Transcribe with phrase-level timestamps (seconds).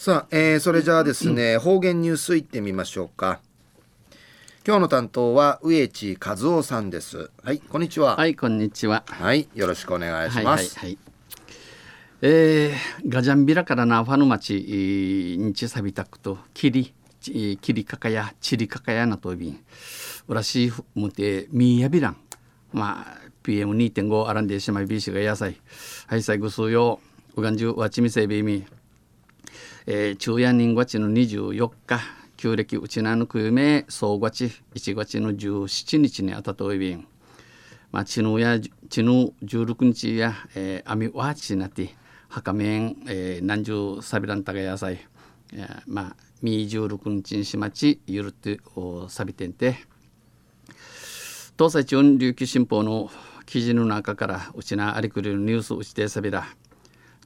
[0.00, 3.38] さあ、えー、それじゃあですね、方言ニュースいってみましょうか。
[4.66, 7.30] 今日の担当は植地和夫さんです。
[7.44, 8.16] はいこんにちは。
[8.16, 9.04] はいこんにちは。
[9.06, 10.98] はいよろしくお願いします、はいはいはい、
[12.22, 14.54] えー、ガジャンビラからなファヌ町
[15.38, 19.62] 日サビタクとキリキリカカヤチリカカヤなとびん。
[20.28, 22.16] うらしいむてみやびらん。
[22.72, 25.60] まあ PM2.5 アランデシマイビーシが野菜。
[26.06, 27.00] はい最後数曜
[27.36, 27.42] う。
[27.42, 28.64] がんじゅうわちみせびみ
[29.92, 31.98] えー、昼夜人月の24日
[32.36, 34.44] 旧暦うちなぬくゆめ総月
[34.76, 37.08] 1月の17日にあたといびん。
[37.90, 39.10] まあちぬやちぬ
[39.44, 41.96] 16日や、えー、網わちなて
[42.28, 45.04] はかめん、えー、何十サビランタが野菜、
[45.54, 49.74] えー、まあみ16日にしまちゆるっておさびてんて。
[51.58, 53.10] 東西中琉球新報の
[53.44, 56.46] 記事の中からうちなありくりのニュースうちてさびら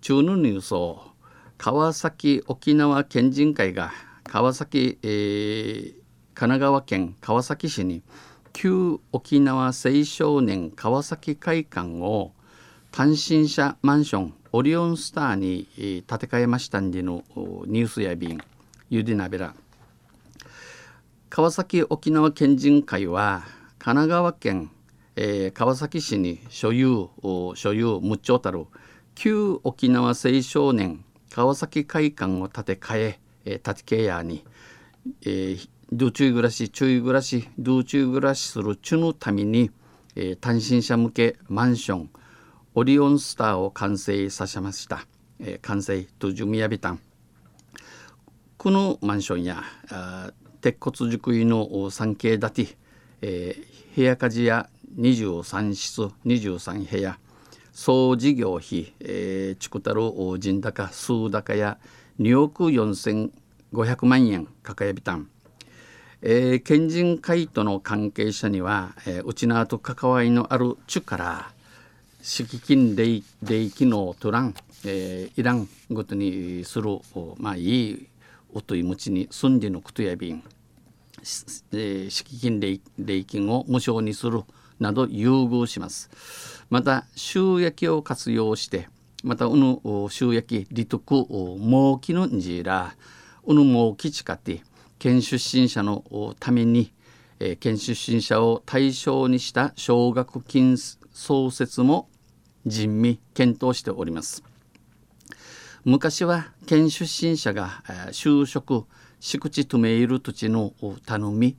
[0.00, 1.13] 中のニュースを
[1.56, 3.92] 川崎沖縄県人会が
[4.24, 8.02] 川崎、えー、神奈川県川崎市に
[8.52, 9.72] 旧沖縄青
[10.04, 12.32] 少年川崎会館を
[12.90, 17.24] 単身者マンションオリオンスターに建て替えましたんでの
[17.66, 18.40] ニュースや便
[18.90, 19.54] ゆでなべら。
[21.30, 23.42] 川崎沖縄県人会は
[23.78, 24.70] 神奈川県、
[25.16, 27.08] えー、川崎市に所有
[27.54, 28.66] 所有無丁たる
[29.16, 31.04] 旧沖縄青少年
[31.34, 34.44] 川崎会館を建て替ええー、建て替えやに、
[35.22, 39.72] えー、道中暮らし注意暮らし道中暮らしするちゅのために、
[40.14, 42.10] えー、単身者向けマンション
[42.76, 45.08] オリオンスターを完成させました、
[45.40, 47.00] えー、完成とじゅみやびたん。
[48.56, 52.76] このマンションやあ鉄骨熟位の 3K 建て、
[53.22, 57.18] えー、部屋家事や23室23部屋
[57.74, 60.02] 総事業費、えー、チクタル
[60.38, 61.76] 人高数高や
[62.20, 65.28] 2億4500万円抱えびたん、
[66.22, 71.50] えー、県人会との関係者には、えー、うちなと関わりのある地から
[72.22, 74.54] 敷金礼礼機能とらん、
[74.86, 77.00] えー、いらんごとにする
[77.38, 78.06] まあいい
[78.54, 80.44] おといむちに住んでのことやびん、
[81.72, 84.44] えー、敷金礼金を無償にする
[84.80, 86.10] など優遇します。
[86.70, 88.88] また収益を活用して
[89.22, 89.80] またうぬ
[90.10, 92.94] 収益利得儲きのんじら
[93.44, 94.62] うぬ儲きちかて
[94.98, 96.92] 県出身者のために、
[97.38, 100.76] えー、県出身者を対象にした奨学金
[101.12, 102.08] 創設も
[102.66, 104.42] 人味検討しております。
[105.84, 108.86] 昔は県出身者が、就職
[109.20, 110.72] 敷地とめいる土地の
[111.04, 111.56] 頼み、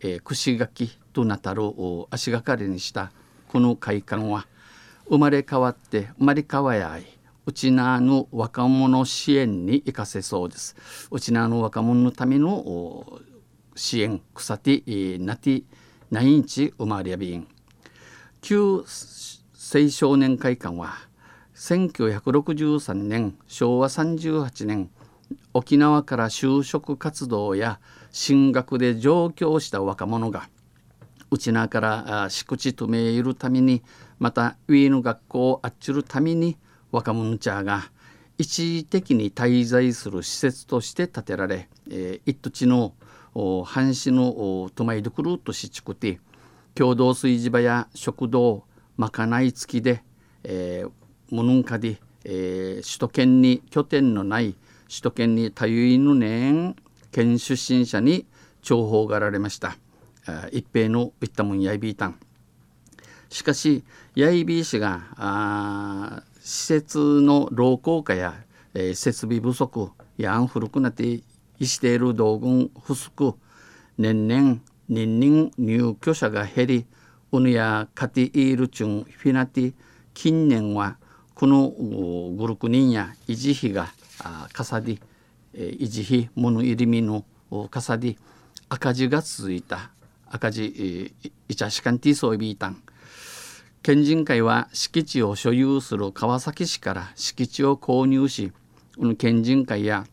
[0.00, 1.62] えー、串垣となたる
[2.08, 3.12] 足がかりにした
[3.48, 4.46] この会館は
[5.06, 7.04] 生まれ変わって生まれ変わやい
[7.44, 10.76] うちなの若者支援に生かせそうです。
[11.10, 13.20] うちなの若者のための
[13.74, 14.82] 支援草て
[15.18, 15.62] なて
[16.10, 17.46] ないんち生まれやびん。
[18.40, 20.94] 旧青少年会館は
[21.54, 24.90] 1963年昭和38年
[25.52, 27.78] 沖縄から就職活動や
[28.10, 30.48] 進学で上京した若者が
[31.30, 33.82] うちなから敷地とめいるために
[34.18, 36.56] またウィーヌ学校をあっちるために
[36.90, 37.90] 若者チャーが
[38.36, 42.94] 一時的に滞在する施設として建てられ、えー、一土地の
[43.64, 46.18] 藩士の泊まりどころとしちくて
[46.74, 48.64] 共同炊事場や食堂
[48.96, 50.02] まかない付きで、
[50.42, 50.90] えー、
[51.30, 54.56] 無能化で、えー、首都圏に拠点のない
[54.88, 56.74] 首都圏に多有の年
[57.12, 58.26] 県出身者に
[58.62, 59.76] 重宝がられました。
[60.52, 62.18] 一平のいったもんやいびいたん
[63.28, 68.34] しかしやいびい氏があ施設の老朽化や、
[68.74, 71.20] えー、設備不足やん古くなって
[71.58, 73.34] いしている道具不足
[73.98, 74.58] 年々
[74.88, 76.86] 人々入居者が減り
[77.32, 79.74] うぬやカティイールチュンフィナティ
[80.14, 80.96] 近年は
[81.34, 81.70] この
[82.36, 83.92] グルク人や維持費が
[84.52, 85.00] かさり
[85.54, 87.24] 維持費物入り身の
[87.70, 88.18] かさり
[88.68, 89.90] 赤字が続いた。
[90.32, 91.12] 赤字
[91.48, 92.82] イチャシカンティソイビータン
[93.82, 98.52] 県人会は敷地を所有する川崎市から敷地を購入し
[99.18, 100.06] 県人会や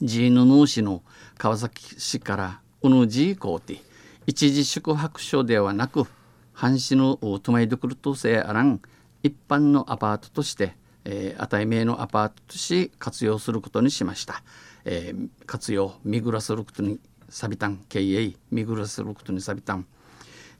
[0.00, 1.02] ジーヌヌー市の
[1.36, 3.80] 川崎市からうぬジーコーティ
[4.26, 6.06] 一時宿泊所ではなく
[6.52, 8.80] 半市のトマイドクルトセアラン
[9.24, 14.42] 一般のアパートとして、えー、値名のアパートとし活用することにしました、
[14.84, 17.00] えー、活用見暮らすることに
[17.30, 19.86] サビタン経営見暮らすることにサビタン。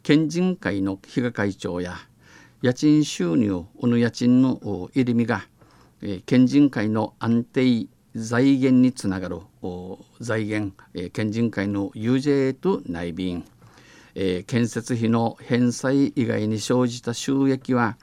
[0.03, 1.97] 県人会の比嘉会長や
[2.63, 5.47] 家賃収入おの家賃の入り身が、
[6.01, 9.41] え、県人会の安定財源につながる
[10.21, 13.45] 財源、え、県人会の UJ と内便、
[14.15, 17.97] え、建設費の返済以外に生じた収益は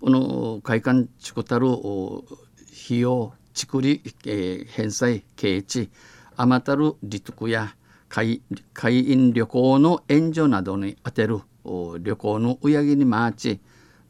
[0.00, 5.90] この会館地区たる費用蓄利、え、返済経地
[6.42, 7.74] 余たる利得や
[8.08, 8.40] 会
[8.72, 11.40] 会員旅行の援助などに充てる
[12.00, 13.60] 旅行の売上に回ち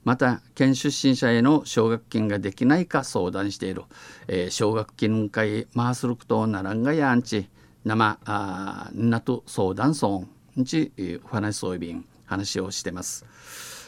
[0.05, 3.83] また県出身者への奨学金ができないか相談している、
[4.29, 7.49] えー、奨学金会マースルクトナランガヤンチ
[7.85, 10.25] 生あなと相談ソ
[10.57, 10.93] ンち
[11.25, 13.27] お話そういびん話をしてます。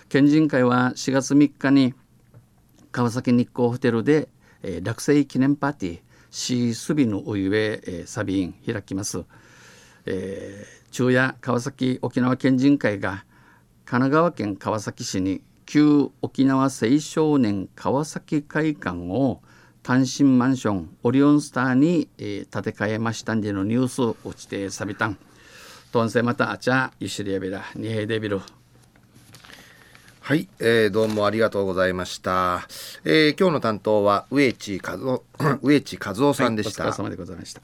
[0.08, 1.94] 県人会は4月3日に
[2.90, 4.28] 川崎日光ホテルで、
[4.62, 6.00] えー、落成記念パーティー
[6.32, 9.22] シースビのお湯へ、えー、サビン開きます、
[10.06, 13.26] えー、昼夜川崎沖縄県人会が
[13.84, 19.42] 神奈川県川崎市に旧沖縄青少年川崎会館を
[19.82, 25.18] 単身マンションオリオンスターに、えー、建て替えましたんでのニュース落ちてさびたん。
[25.92, 28.40] とんせまたあちゃゆしりやびらにへでびる。
[30.24, 32.68] はい、えー、どうもありがとうございました。
[33.04, 35.24] えー、今日の担当は植地和夫
[35.62, 37.60] 植地和夫さんでした、はい、お疲れ様でございました。